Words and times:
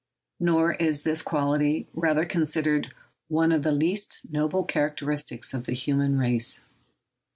Nor 0.39 0.73
is 0.73 1.03
this 1.03 1.21
quality, 1.21 1.87
rightly 1.93 2.25
considered, 2.25 2.91
one 3.27 3.51
of 3.51 3.61
the 3.61 3.71
least 3.71 4.31
noble 4.33 4.63
characteristics 4.63 5.53
of 5.53 5.65
the 5.67 5.73
human 5.73 6.17
race. 6.17 6.65